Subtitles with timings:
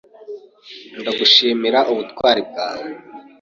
[0.99, 2.89] Ndagushimira ubutwari bwawe.